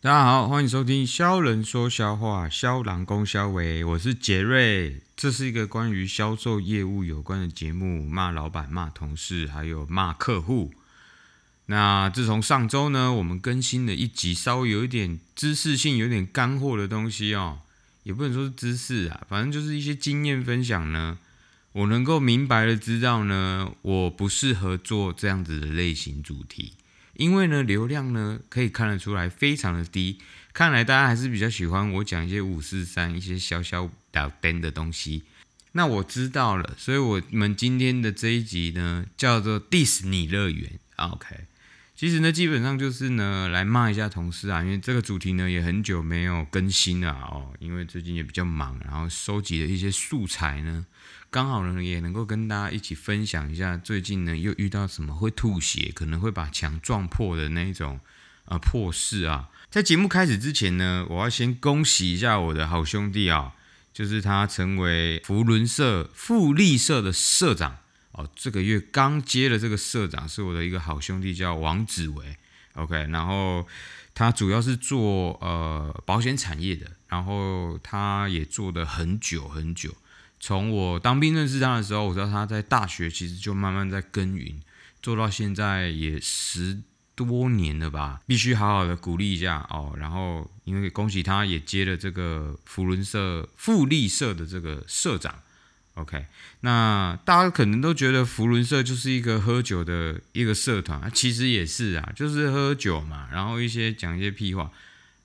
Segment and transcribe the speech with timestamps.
[0.00, 5.02] 大家好，欢迎收听肖人说笑话，肖郎公肖伟，我是杰瑞。
[5.16, 10.72] 这是一个关于销售业务有关的节目，骂老板、骂同事，还有骂客户。
[11.66, 17.58] 那自从上周呢，我们更新了一集，稍微有一点知识性、有点干货的东西哦，
[18.04, 21.18] 也不能说是知识啊，反正就是一些经验分享呢。
[21.72, 26.74] 我能够明白的知道呢，我不适合做这样子的类型主题。
[27.18, 30.18] 因为呢，流量呢可以看得出来非常的低，
[30.52, 35.24] 看来大家还是比较喜欢我讲一些五四三一些小小打灯的东西。
[35.72, 40.78] 那我知道了，所以我们今天的这一集呢叫做迪士尼乐园。
[40.94, 41.34] OK，
[41.98, 50.86] 其实呢基本上就是呢来骂一下同事啊，因为这个主题呢也很久没有更新了哦，因为最近也比较忙，然后收集了一些素材呢。
[51.28, 57.98] 刚好呢，也能够跟大家一起分享一下最近呢又遇到什么会吐血，可能会把墙撞破的那一种
[58.44, 59.48] 呃破事啊。
[59.68, 63.54] 在节目开始之前呢，我要先恭喜一下我的好兄弟啊，
[63.92, 67.78] 就是他成为福伦社富利社的社长
[68.18, 68.28] 哦。
[68.34, 72.36] 这个月刚接了这个社长，是我的一个好兄弟，叫王子维。
[72.74, 73.66] OK，然后
[74.14, 79.94] 他主要是做呃保险产业的，然后他也做的很久很久。
[80.38, 84.60] 从我当兵认识他的时候，我知道他在大学其实就慢慢在耕耘，
[85.02, 86.80] 做到现在也十
[87.16, 88.20] 多年了吧。
[88.24, 89.94] 必须好好的鼓励一下哦。
[89.96, 95.42] 然后，因为恭喜他也接了这个福伦社富利社的这个社长。
[95.98, 96.24] OK，
[96.60, 104.70] 那大家可能都觉得福伦社就是一个喝酒的一个社团，其实也是啊，就是喝酒嘛，然后一些讲一些屁话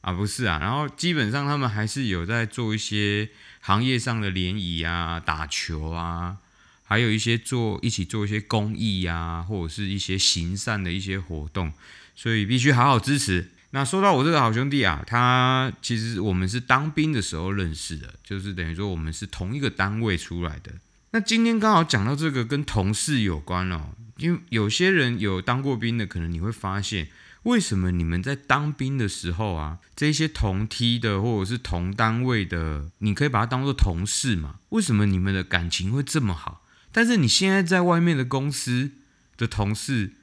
[0.01, 0.59] 啊，不是啊。
[0.59, 3.29] 然后基本上他们还是有在做一些。
[3.65, 6.35] 行业上的联谊啊，打球啊，
[6.83, 11.71] 还有一些做一起做一些公益啊，或者是一些行善的一些活动，
[12.13, 13.51] 所以必须好好支持。
[13.75, 20.71] 那说到我这个好兄弟啊，他其实我们是当兵的时候认识的，就是等于说我们是同一个单位出来的。
[21.09, 27.07] 那今天刚好讲到这个跟同事有关哦，因为有些人有当过兵的，可能你会发现。
[27.43, 34.59] 为什么你们在当兵的时候啊，这些同梯的或者是同单位的，你可以把它当做同事嘛？
[34.69, 36.63] 为什么你们的感情会这么好？
[36.93, 38.91] 但是你现在在外面的公司
[39.35, 40.13] 的同事，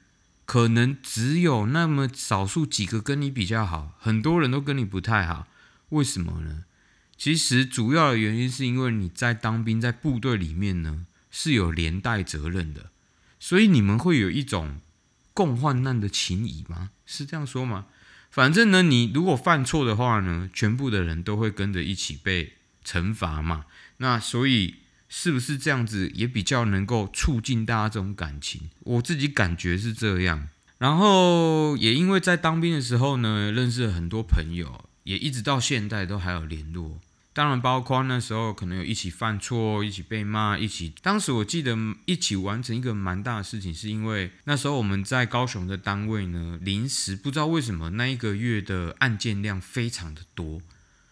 [0.51, 5.47] 可能只有那么少数几个跟你比较好，很多人都跟你不太好。
[5.91, 6.65] 为什么呢？
[7.17, 12.91] 其实主要的原因是因为你在当兵，在部队里面呢是有连带责任的，
[13.39, 14.81] 所以你们会有一种。
[15.33, 16.89] 共患难的情谊吗？
[17.05, 17.85] 是这样说吗？
[18.29, 23.63] 反正呢，你如果犯错的话呢，全部的人都会跟着一起被惩罚嘛。
[23.97, 24.75] 那所以
[25.13, 28.69] 是不是这样子也比较能够促进大家这种感情？
[28.79, 30.47] 我自己感觉是这样。
[30.77, 36.97] 然后也因为在当兵的时候呢，认识了很多朋友，也一直到现在都还有联络。
[37.33, 40.93] 当然，包括那时候可能有一起犯错、一起被骂、一起。
[41.01, 50.61] 当时我记得一起完成一个蛮大的事情，是因为那时候我们在高雄的单位呢，临时不知道为什么那一个月的案件量非常的多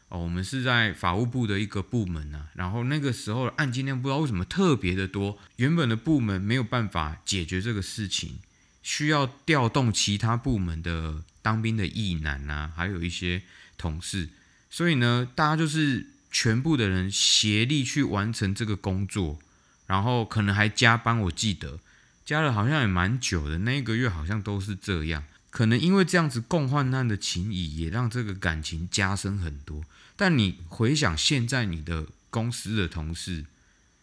[0.10, 0.20] 哦。
[0.20, 8.40] 我们是在法务部的一个部门啊，然后那个时候案件量不知道为什么特别的多，原本的部门没有办法解决这个事情，
[8.84, 13.42] 需要调动其他部门的当兵的义男啊，还有一些
[13.78, 14.30] 同事。
[14.70, 19.40] 所以呢，大家就是全部的人协力去完成这个工作，
[19.88, 21.20] 然后可能还加班。
[21.22, 21.80] 我记得
[22.24, 25.24] 加了好像也蛮久的，那一个月好像都是这样。
[25.50, 29.84] 可能因为这样子共患难的情谊，也让这个感情加深很多。
[30.20, 33.46] 但你回想现在你的公司的同事，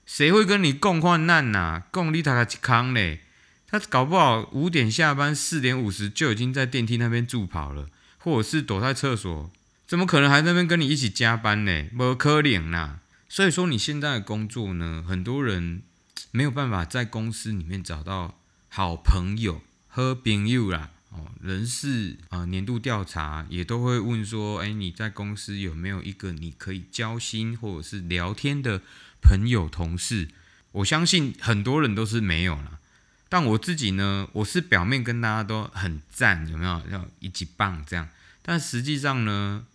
[0.07, 1.83] 谁会跟你共患难呐？
[1.91, 3.21] 共你他个康嘞？
[3.69, 9.51] 他搞不好五点下班，四点五十就已经在电梯那边助跑了，或者是躲在厕所。
[9.87, 11.85] 怎么可能还在那边跟你一起加班呢？
[11.93, 13.01] 没可能啦！
[13.29, 15.83] 所以说你现在的工作呢，很多人
[16.31, 18.41] 没有办法在公司里面找到
[18.71, 20.93] 好朋友和朋友啦。
[21.17, 28.83] 哦，人事啊，年度调查也都会问说，哎，你在公司有没有一个你可以交心或者是聊天的
[29.23, 30.29] 朋友同事？
[30.73, 32.81] 我相信很多人都是没有了。
[33.29, 36.83] 但我自己呢，我是表面跟大家都很赞，有没有？
[36.91, 38.09] 要一起棒这样，
[38.43, 39.67] 但实际上呢？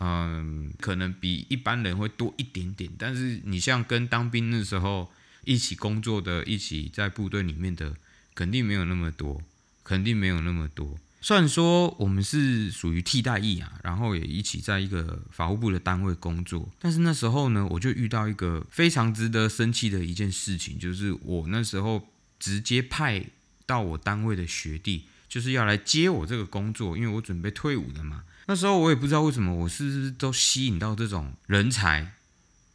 [0.00, 5.10] 嗯，可能比一般人会多一点点，但是你像跟当兵的时候
[5.44, 7.94] 一起工作的、一起在部队里面的，
[8.34, 9.40] 肯定没有那么多，
[9.84, 10.98] 肯定没有那么多。
[11.20, 22.08] 虽然说我们是属于替代役啊，然后也一起在一个法务部的单位工作，但是那时候呢，我就遇到一个非常值得生气的一件事情，就是我那时候
[22.38, 23.24] 直接派
[23.64, 28.24] 到我单位的学弟，就是要来接我这个工作，因为我准备退伍了嘛。
[28.46, 32.12] 那时候我也不知道为什么，我是不是都吸引到这种人才，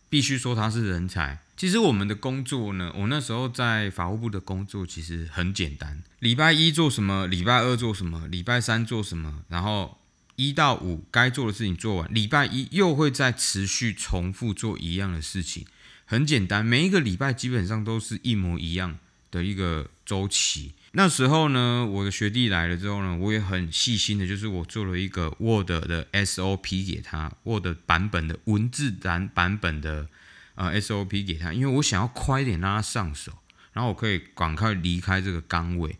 [0.09, 1.39] 必须说他是人才。
[1.55, 9.97] 其实我们的工作呢，我那时候在法务部的工作其实很简单，礼拜一做什么，礼拜二做什么，礼拜三做什么，然后
[10.37, 15.65] 一到五该做的事情做完，礼拜一又会再持续重复做一样的事情，
[16.05, 18.97] 很简单，每一个礼拜基本上都是一模一样
[19.29, 20.71] 的一个周期。
[20.91, 30.07] 那时候呢，我的学弟来了之后呢，我也很细心的，就是我做了一个 Word 的 SOP 给他，Word 版本的文字版版本的。
[30.55, 33.31] 呃，SOP 给他，因为我想要快一点让他上手，
[33.71, 35.95] 然后我可以赶快离开这个岗位。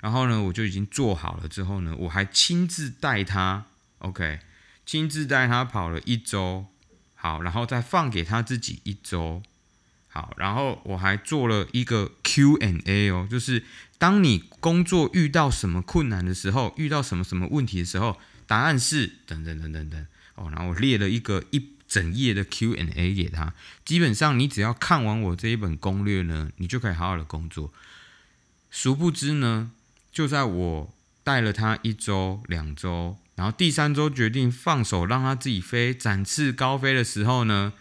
[0.00, 3.66] 然后呢，我就已经做好了之后呢，我还亲自带他
[3.98, 4.40] ，OK，
[4.84, 6.66] 亲自带他跑了一周，
[7.14, 9.40] 好，然后再放给他自己一周，
[10.20, 13.64] 好，然后我还做了一个 Q&A 哦，就是
[13.98, 21.70] 当你工作遇到什么困难的时候，遇到什么什么问题的时候，答案是等等等等等，哦，然后我列了一个一。
[21.90, 23.52] 整页的 Q&A 给他，
[23.84, 27.72] 基本上你只要看完我这一本攻略呢，你就可以好好的工作。
[28.70, 29.72] 殊不知呢，
[30.12, 30.94] 就在我
[31.24, 37.72] 带了他一周、两周，然后第三周决定放手让他自己飞、展翅高飞的时候呢，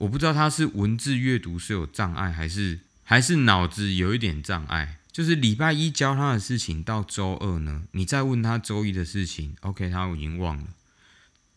[0.00, 4.96] 我不知道他是文字阅读是有障碍，还是还是脑子有一点障碍。
[5.12, 10.64] 就是礼拜一教他的事情，到周二呢，你再问他周一的事情，OK，他已经忘了。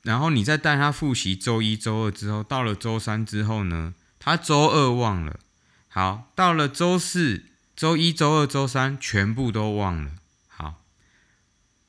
[0.01, 5.39] 然后你再带他复习周一周二之后，到了周三之后呢，他周二忘了。
[5.87, 7.45] 好，到了周四、
[7.75, 10.11] 周一周二周三全部都忘了。
[10.47, 10.83] 好，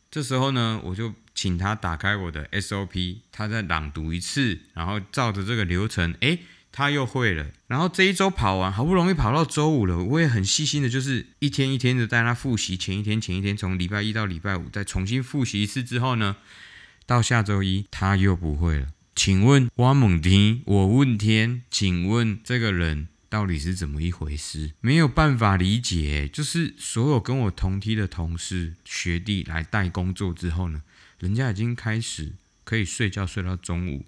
[0.08, 6.40] 这时候呢，我就请他打开我的 SOP，他再朗读一次，然后照着这个流程，诶，
[6.70, 7.46] 他又会了。
[7.66, 16.36] 然后这一周跑完，好不容易跑到周五了，我也很细心的，就是一天一天的带他复习，前一天、前一天，从礼拜一到礼拜五再重新复习一次之后呢。
[17.06, 24.72] 到下周一他又不会了，请问挖猛天，我问天，请问这个人到底是怎么一回事？
[24.80, 30.80] 没有办法理解，就是所有跟我同梯的同事学弟来带工作之后呢，
[31.24, 32.32] 人家已经开始
[32.64, 34.04] 可以睡觉睡到中午，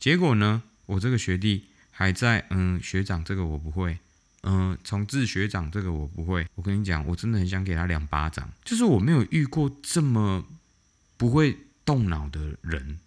[0.00, 3.98] 结果呢，我这个学弟还在嗯学长这个我不会，
[4.42, 10.46] 嗯从自学长这个我不会，我跟你讲，我真的很想给他两巴掌，就是我没有遇过这么
[11.18, 11.58] 不会。
[11.86, 12.98] 动脑的人，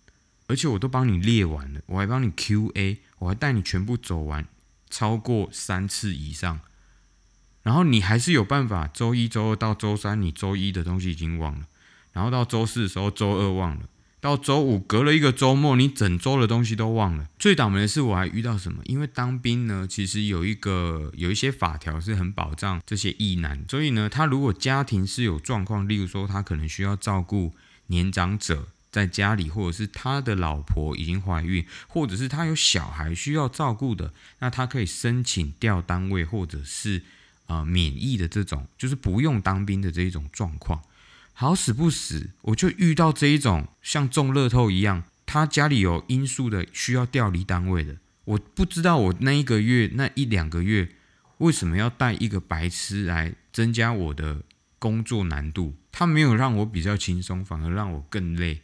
[0.48, 4.48] 而且我都帮你列完了，我还帮你 Q&A，我还带你全部走完，
[4.90, 6.62] 超过三次以上，
[7.62, 11.68] 然后你还是有办法，周一周二到周三，你周一的东西已经忘了，
[12.14, 13.82] 然后到周四的时候，周二忘了，
[14.20, 17.28] 到周五隔了一个周末，你整周的东西都忘了。
[17.38, 18.82] 最倒霉的是我还遇到什么？
[18.86, 27.54] 因为当兵呢，其实有一个有一些法条是很保障这些役男，所以呢，他如果家庭是有状况，例如说他可能需要照顾。
[27.92, 37.02] 年长者在家里，或者是他的老婆已经怀孕，或者是他有小孩需要照顾的，那他可以申请调单位，或者是
[37.48, 40.80] 呃免疫的这种，就是不用当兵的这一种状况。
[41.40, 47.96] 好死不死，我就遇到这一种像中乐透一样，他家里有因素的需要调离单位的。
[48.26, 50.90] 我不知道我那一个月那一两个月
[51.38, 54.42] 为什么要带一个白痴来增加我的。
[54.78, 58.62] 工作难度，他没有让我比较轻松，反而让我更累。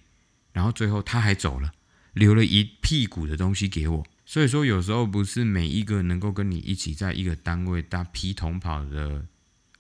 [0.54, 1.74] 然后最后他还走了，
[2.14, 4.06] 留了一屁股的东西给我。
[4.26, 9.26] 所以说，有时候不是每一个能够跟你一起在一个单位搭皮同跑的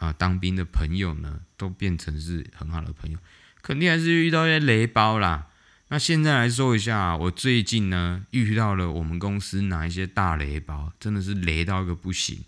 [0.05, 3.17] 啊当兵的朋友呢，都变成是很好的朋友。
[3.61, 5.47] 肯定还是遇到一些雷包啦。
[5.87, 12.43] 那现在来说一下，我最近呢遇到了我们公司哪一些大雷包，真的是雷到一个不行。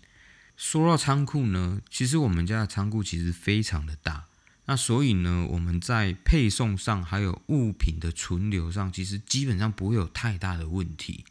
[0.56, 4.24] 说到仓库呢，其实我们家的仓库其实非常的大，
[4.66, 11.24] 那所以呢，我们在配送上还有物品的存留上，其实基本上不会有太大的问题。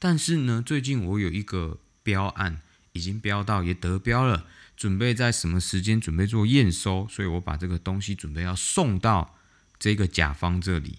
[0.00, 2.60] 但是呢，最近我有一个标案
[2.92, 9.36] 已经标到也得标了，准备在什么时间准备做验收，所以我把这个东西准备要送到
[9.78, 10.98] 这个甲方这里。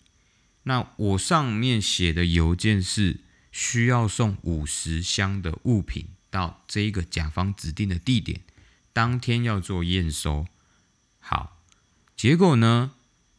[0.63, 3.19] 那我上面写的邮件是
[3.51, 6.07] 需要送五十箱的物品。
[6.33, 8.41] 到这个甲方指定的地点，
[8.91, 10.47] 当天要做验收。
[11.19, 11.61] 好，
[12.17, 12.93] 结果呢，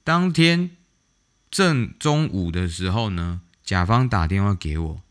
[0.05, 0.77] 当天
[1.51, 5.03] 正中午的时候呢，甲方打电话给我，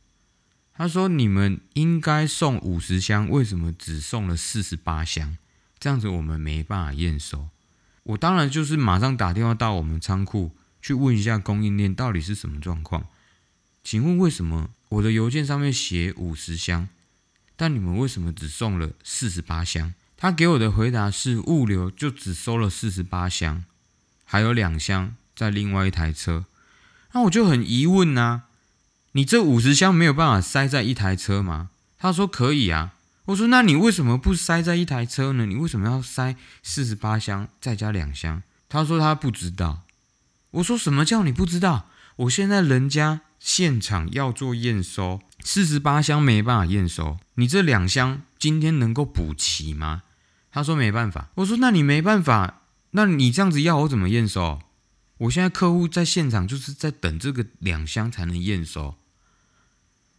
[0.83, 5.37] 他说：“你们应该送五十箱，为什么只送了四十八箱？
[5.79, 7.47] 这样子我们没办法验收。”
[8.03, 13.07] 我当然就是马上打电话到我们仓库去问一下供应链到底是什么状况。
[13.81, 16.89] 请问为什么我的邮件上面写五十箱？
[17.55, 19.93] 但你们为什么只送了四十八箱？
[20.17, 23.63] 他给我的回答是物流就只收了四十八箱，
[24.25, 26.43] 还有两箱在另外一台车。
[27.13, 28.41] 那我就很疑问呐，
[29.15, 31.69] 你这五十箱没有办法塞在一台车吗？
[31.99, 32.93] 他说可以啊。
[33.25, 35.45] 我说那你为什么不塞在一台车呢？
[35.45, 38.41] 你为什么要塞四十八箱再加两箱？
[38.67, 39.83] 他说他不知道。
[40.51, 41.89] 我说什么叫你不知道？
[42.15, 50.01] 我现在人家现场要做验收，四十八箱没办法验收，你这两箱今天能够补齐吗？
[50.51, 51.29] 他说没办法。
[51.35, 54.59] 我说那你没办法，那你这样子要我怎么验收？
[55.19, 58.95] 我现在客户在现场就是在等这个两箱才能验收。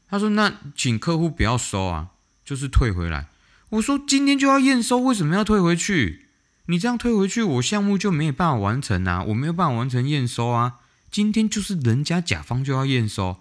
[0.09, 2.11] 他说那请客户不要收啊。
[2.45, 3.29] 就是退回来，
[3.71, 6.27] 我说今天就要验收，为什么要退回去？
[6.67, 10.75] 你这样退回去，我项目就没有办法完成啊，我没有办法完成验收啊。
[11.11, 13.39] 今天就是人家甲方就要验收，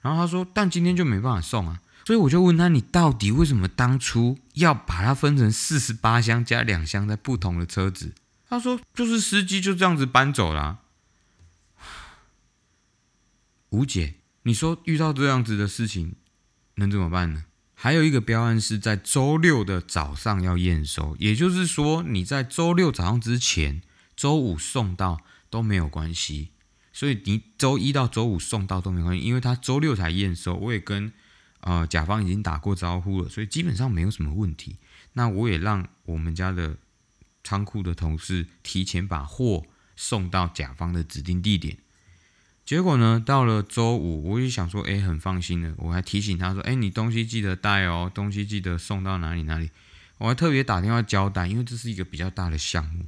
[0.00, 8.14] 然后他说，但今天就没办法送啊，所以我就问他，你到底为什么当初要把它分成四十八箱加两箱在不同的车子？
[8.48, 10.78] 他说，就是司机就这样子搬走了。
[13.70, 14.14] 吴姐，
[14.46, 16.14] 你说遇到这样子的事情
[16.76, 17.46] 能怎么办呢？
[17.74, 23.82] 还有一个标案是在周六的早上要验收，也就是说你在周六早上之前，
[24.14, 26.50] 周五送到都没有关系。
[26.92, 30.54] 所以你周一到周五送到都没关系，因为他周六才验收。
[30.54, 31.12] 我也跟
[31.62, 34.76] 呃甲方已经打过招呼了，所以基本上没有什么问题。
[35.14, 36.76] 那我也让我们家的
[37.42, 41.78] 仓库的同事提前把货送到甲方的指定地点。
[42.66, 45.72] 结果呢，到了周五，我就想说，哎，很放心的。
[45.78, 49.70] 我还提醒他说，哎，你东西记得带哦，东西记得送到哪里哪里。
[50.18, 53.06] 我还特别打电话交代，因为这是一个比较大的项目。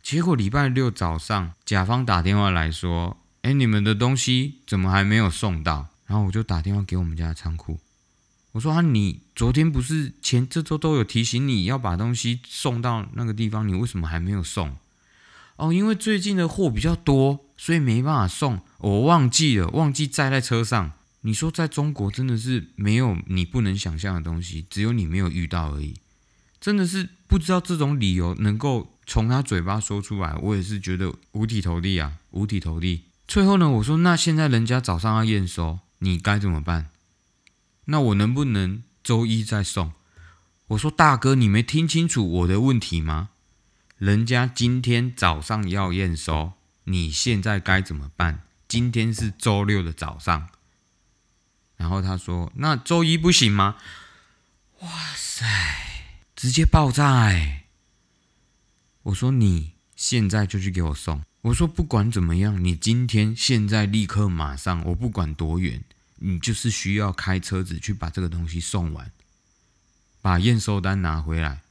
[0.00, 5.88] 结果礼拜六早上，甲方打电话来说，哎，你们的东西怎么还没有送到？
[6.06, 7.80] 然后我就打电话给我们家的仓库，
[8.52, 14.76] 我说啊，你昨天不是前这周都有提醒你要把东西送到那个地方，你为什么还没有送？
[15.56, 17.40] 哦，因为最近的货比较多。
[17.56, 20.90] 所以没办法送，我忘记了，忘记载在车上。
[21.20, 25.94] 你说在中国真的是没有你不能想象的东西，只有你没有遇到而已。
[26.60, 33.04] 真的是不知道这种理由能够从他嘴巴说出来，我也是觉得五体投地啊，五体投地。
[33.28, 36.90] 最后呢，我说那现在人家早上要验收，你该怎么办？
[37.84, 39.92] 那我能不能周一再送？
[40.66, 43.28] 我说大哥，你没听清楚我的问题吗？
[43.98, 46.52] 人家今天早上要验收。
[46.84, 48.42] 你现在该怎么办？
[48.68, 50.48] 今天是周六的早上，
[51.76, 53.76] 然后他说：“那周一不行吗？”
[54.80, 55.46] 哇塞，
[56.36, 57.64] 直接爆炸哎！
[59.04, 65.82] 我说：“你现在就去给我送。”我说：“不管怎么样，你今天现在立刻马上，我不管多远，
[66.16, 69.10] 你就是需要开车子去把这个东西送完，
[70.20, 71.63] 把验收单拿回来。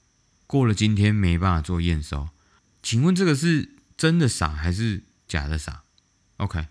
[0.54, 2.30] 过了今天没办法做验收，
[2.84, 5.84] 请问这个是？”真的傻还是假的傻
[6.38, 6.68] ？OK，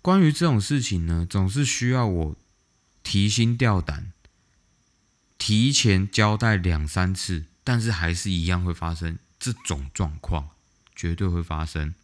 [0.00, 2.36] 关于这种事情呢，总是需要我
[3.02, 4.12] 提心吊胆，
[5.36, 10.50] 提前交代两三次，但是还是一样会发生这种状况，
[10.96, 11.94] 绝对会发生。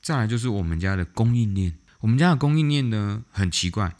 [0.00, 3.94] 再来就是我们家的供应链，我们家的供应链呢很奇怪，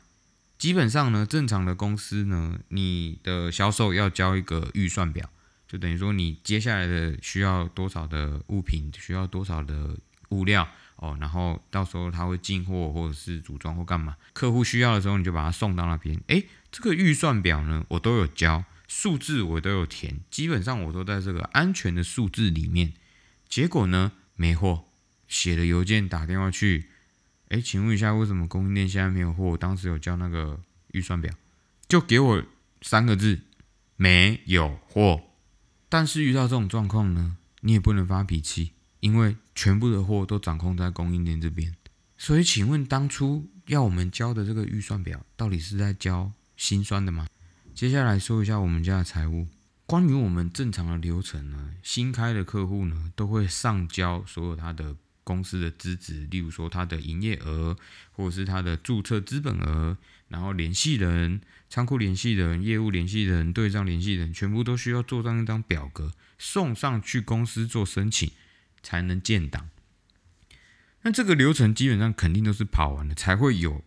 [0.58, 5.28] 基本上呢，正常的公司呢，你的销售要交一个预算表。
[5.68, 9.96] 就等于说，你接下来的需要多少的物品，需要多少的
[10.28, 16.20] 物料哦，然后到时候他会进货或者是组装或干嘛，客户需要的时候你就把它送到那边。
[16.28, 22.92] 诶，这个预算表呢，我都有交，数字我都有填，基本上我都在这个安全的数字里面。
[23.48, 24.84] 结果呢，没货，
[25.26, 26.86] 写了邮件打电话去，
[27.48, 29.56] 诶，请问一下，为什么供应链现在没有货？
[29.56, 30.60] 当时有交那个
[30.92, 31.32] 预算表，
[31.88, 32.42] 就给我
[32.82, 33.40] 三个字：
[33.96, 35.22] 没有货。
[35.88, 41.74] 但是遇到这种状况呢，你也不能发脾气，因为全部的货都掌控在供应链这边。
[42.18, 47.28] 所以，请问当初要我们交的这个预算表，到底是在交心酸的吗？
[47.74, 49.46] 接下来说一下我们家的财务。
[49.84, 57.76] 关于我们正常的流程呢，新开的客户呢，都会上交所有他的公司的资质，例如说他的营业额，
[58.12, 59.98] 或者是他的注册资本额。
[60.28, 68.32] 然后联系人、仓库联系人、业务联系人、对账联系人，全部都需要做上一张表格，送上去公司做申请，
[68.82, 69.68] 才能建档。
[71.02, 73.84] 那这个流程基本上肯定都是跑完了，才会有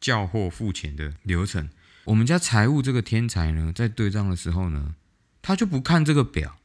[0.00, 1.68] 叫货付钱的流程。
[2.04, 4.94] 我们家财务这个天才呢，在对账的时候呢，
[5.42, 6.60] 他就不看这个表，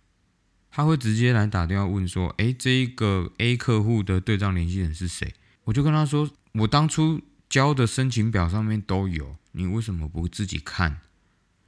[0.72, 5.34] 他会直接来打电话问说：“诶，这一个 A 客户的对账联系人是谁？”
[5.66, 11.02] 我就跟他说：“我当初。”交的申请表上面都有，你为什么不自己看？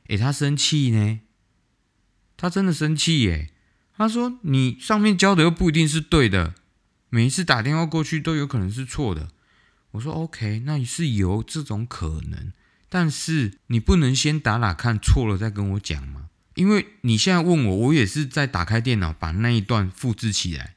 [0.10, 1.22] 诶，他生气呢，
[2.38, 3.50] 他真的生气耶。
[3.98, 6.54] 他说：“你上面交的又不一定是对的，
[7.10, 9.30] 每一次打电话过去都有可能是错的。
[9.94, 12.54] 我说 OK，那是有这种可能，
[12.88, 16.30] 但是你不能先打打看错了再跟我讲吗？
[16.62, 20.76] 因为你现在问我，我也是在打开电脑把那一段复制起来，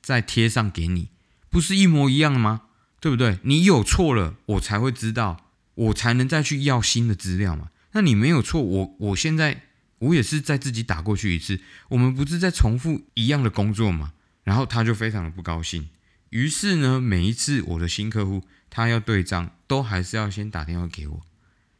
[0.00, 1.08] 再贴上给你，
[1.50, 2.66] 不是一模一样的吗？
[3.00, 3.40] 对不对？
[3.42, 7.70] 你有错了，我才会知道，我才能再去要新的资料嘛。
[7.94, 9.62] 那你没有错，我我现在
[9.98, 14.12] 我也是在自己打过去一次，我们不是在重复一样的工作吗？
[14.44, 15.88] 然后他就非常的不高兴。
[16.30, 21.22] 于是呢，每一次我的新客户他要对账，都还是要先打电话给我，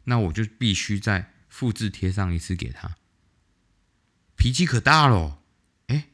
[0.06, 2.96] 那我就必须再复制贴上一次给他。
[4.44, 5.40] 脾气可大了，
[5.86, 6.10] 哎，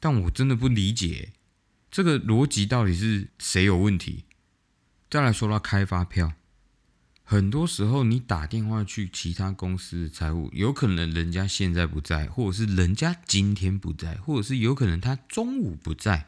[0.00, 1.30] 但我真的不理解
[1.92, 4.24] 这个逻辑到底是谁有问题。
[5.08, 6.32] 再来说到开发票。
[7.22, 16.26] 很多时候，你打电话去其他公司的财务，有可能人家现在不在，或者是人家今天不在，或者是有可能他中午不在。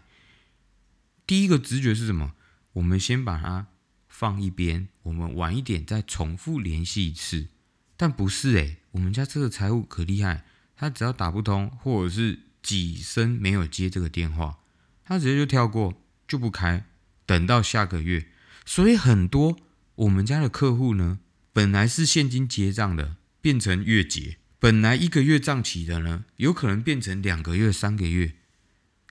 [1.26, 2.35] 第一个直觉是什么？
[2.75, 3.66] 我们先把它
[4.07, 7.49] 放一边，我们晚一点再重复联系一次。
[7.97, 10.45] 但不是诶，我们家这个财务可厉害，
[10.81, 14.61] 他只要打不通，或者是几声没有接这个电话，
[15.05, 15.93] 他直接就跳过，
[16.27, 16.87] 就不开，
[17.27, 18.29] 等到下个月。
[18.65, 19.59] 所以很多。
[19.97, 21.19] 我们家的客户呢，
[21.53, 28.33] 本来是现金结账的，变成月结；本来一个月账期的呢，有可能变成两个月、三个月。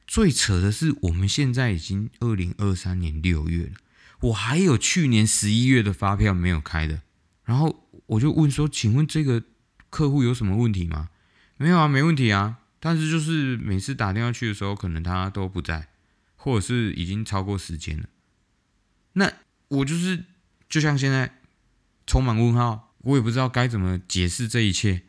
[0.08, 3.74] 最扯的是，我们现在已经二零二三年六月了，
[4.22, 7.04] 我还有去年十一月的发票没有开的。
[7.44, 9.44] 然后我就问说：“请问这个
[9.92, 11.10] 客户有什么问题吗？”
[11.60, 12.58] 没有啊，没问题啊。
[12.80, 15.89] 但是就是每次打电话去的时候，可能他都不在，
[16.36, 18.10] 或者是已经超过时间了。
[19.13, 19.32] 那
[19.68, 20.25] 我就是。
[20.70, 21.42] 就像现在
[22.06, 25.01] 充满问号，我也不知道该怎么解释这一切。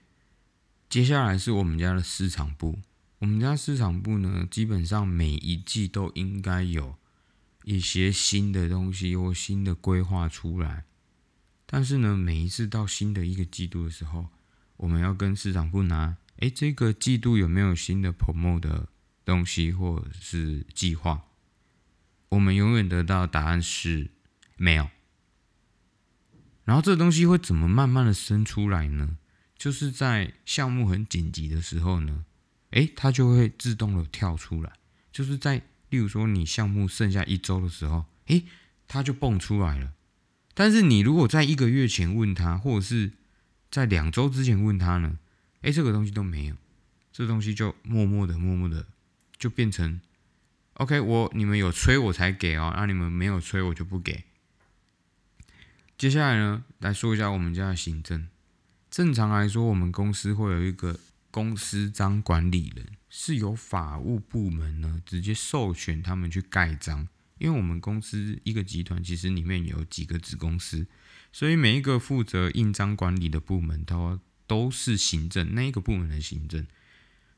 [0.89, 2.79] 接下来是我们家的市场部，
[3.19, 6.97] 我们家市场部呢，基本上每一季都应该有
[7.65, 10.85] 一些新的东西或新的规划出来。
[11.67, 14.29] 但是呢，每一次到新的一个季度的时候，
[14.79, 18.89] 我们要跟市场部拿，哎，这个季度有没有新的 promo 的
[19.25, 21.23] 东西或者是计划？
[22.31, 24.11] 我们永远得到答案是
[24.57, 24.89] 没有。
[26.65, 29.19] 然后这东西会怎么慢慢的生出来呢？
[29.57, 32.25] 就是在项目很紧急的时候呢，
[32.71, 34.73] 诶，它就会自动的跳出来。
[35.13, 38.47] 就是在例如说你项目剩下一周的时候，诶，
[38.89, 39.93] 它就蹦出来了。
[40.55, 43.13] 但是你如果在一个月前问他，或者是
[43.71, 45.19] 在两周之前问他呢，
[45.63, 46.57] 诶，这个东西都没有，
[47.13, 48.87] 这东西就默默的、默默的
[49.39, 50.01] 就变成
[50.75, 51.01] OK。
[51.01, 54.25] 我你们有催我才给哦，那你们没有催我就不给。
[55.99, 58.29] 接下来呢，来说一下我们家的行政。
[58.91, 60.99] 正常来说，我们公司会有一个
[61.31, 67.07] 公司章管理人，是由法务部门呢直接授权他们去盖章。
[67.39, 70.87] 因为我们公司一个集团其实里面有几个子公司，
[71.33, 74.19] 所以每一个负责印章管理的部门都
[74.51, 76.67] 都是行政那一个部门的行政。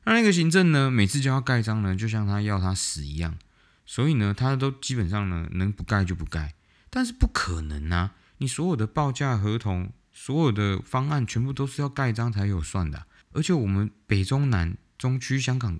[0.05, 3.37] 那那个行政呢，每次就要盖章呢，就像他要他死一样。
[3.85, 6.55] 所以呢，他都基本上呢能不盖就不盖，
[6.89, 8.15] 但是不可能啊。
[8.39, 13.05] 你所有的报价合同，所有的方案，全部都是要盖章才有算的。
[13.33, 15.79] 而且我们北中南中区香港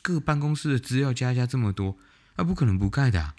[0.00, 1.98] 各办公室的资料加加这么多，
[2.36, 3.34] 那不可能不盖的啊。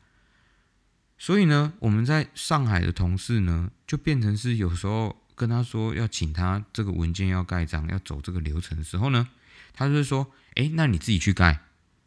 [1.18, 9.30] 所以呢，我们在上海的同事呢，就变成是有时候跟他说要请他这个文件要盖章，要走这个流程的时候呢，
[9.74, 11.62] 他就说：“哎，那你自己去盖。”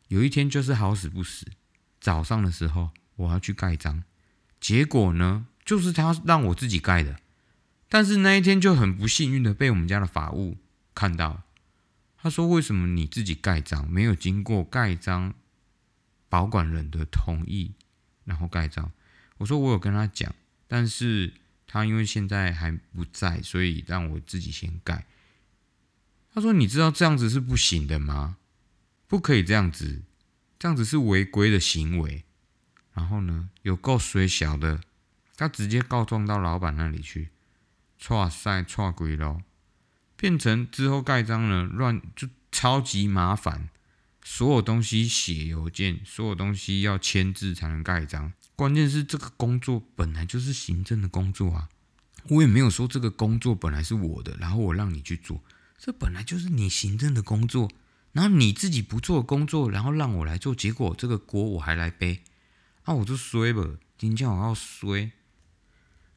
[0.08, 1.46] 有一天就是好死不死，
[2.00, 4.04] 早上的时候我要去盖章，
[4.60, 5.46] 结果呢？
[5.64, 7.18] 就是他让我自己盖的，
[7.88, 10.58] 但是那一天就很不幸运的被我们家的法务
[10.94, 11.42] 看到，
[12.18, 15.32] 他说：“为什么你自己盖章没有经过盖章
[16.28, 17.72] 保管人的同意，
[18.24, 18.92] 然后盖章？”
[19.38, 20.34] 我说：“我有跟他讲，
[20.68, 21.32] 但是
[21.66, 25.07] 他因为现在还不在，所以让我自己先盖。”
[26.33, 28.38] 他说：“你知道这样子是不行的吗？
[29.07, 30.03] 不可以这样子，
[30.59, 32.24] 这样子是违规的行为。
[32.92, 34.81] 然后呢，有够水小的。”
[35.37, 37.31] 他直接告状到老板那里去，
[37.98, 39.42] 错赛错鬼咯，
[40.16, 43.68] 变成之后盖章呢乱就超级麻烦，
[44.22, 48.33] 所有东西写邮件，所有东西要签字才能盖章。
[48.56, 51.68] 关键是这个工作本来就是行政的工作啊，
[52.28, 55.42] 我也没有说这个工作本来是我的，然后我让你去做，
[55.78, 57.70] 这本来就是你行政的工作，
[58.12, 62.22] 然后你自己不做工作，然后让我来做，结果这个锅我还来背，
[62.86, 65.10] 那我就衰吧，今天我要衰。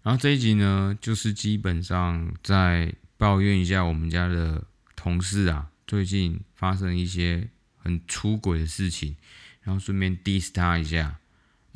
[0.04, 9.18] 然后这一集呢，就是基本上在抱怨一下我们家的同事啊，最近发生一些很出轨的事情，
[9.64, 11.20] 然后顺便 diss 他一下，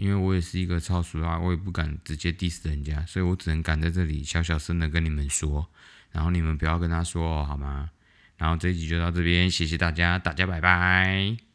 [0.02, 5.68] 因为我也是一个超俗啊，我也不敢直接 diss 人家，所以我只能敢在这里小小声的跟你们说，
[6.12, 7.92] 然后你们不要跟他说哦，好吗？
[8.36, 11.51] 然后这一集就到这边，谢谢大家，大家拜拜。